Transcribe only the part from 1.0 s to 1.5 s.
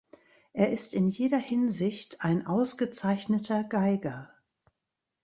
jeder